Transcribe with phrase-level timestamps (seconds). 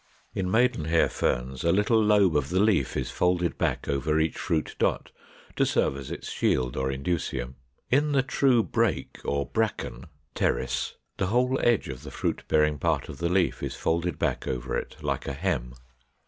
[0.33, 4.75] In Maidenhair Ferns a little lobe of the leaf is folded back over each fruit
[4.79, 5.11] dot,
[5.55, 7.53] to serve as its shield or indusium.
[7.91, 13.09] In the true Brake or Bracken (Pteris) the whole edge of the fruit bearing part
[13.09, 15.75] of the leaf is folded back over it like a hem.